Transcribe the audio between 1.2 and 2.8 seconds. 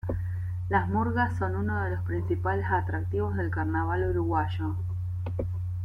son uno de los principales